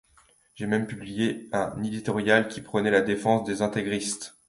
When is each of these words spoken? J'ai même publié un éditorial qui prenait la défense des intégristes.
J'ai 0.55 0.65
même 0.65 0.87
publié 0.87 1.47
un 1.51 1.79
éditorial 1.83 2.47
qui 2.47 2.61
prenait 2.61 2.89
la 2.89 3.01
défense 3.01 3.47
des 3.47 3.61
intégristes. 3.61 4.33